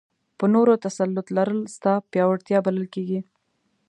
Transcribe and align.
په 0.37 0.45
نورو 0.53 0.73
تسلط 0.85 1.27
لرل 1.37 1.59
ستا 1.75 1.93
پیاوړتیا 2.11 2.59
بلل 2.65 2.87
کېږي. 2.95 3.19